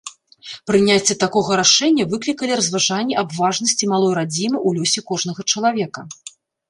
Прыняцце 0.69 1.13
такога 1.23 1.51
рашэння 1.59 2.07
выклікалі 2.13 2.57
разважанні 2.61 3.17
аб 3.23 3.29
важнасці 3.43 3.91
малой 3.93 4.13
радзімы 4.19 4.57
ў 4.67 4.79
лёсе 4.79 4.99
кожнага 5.13 5.41
чалавека. 5.55 6.01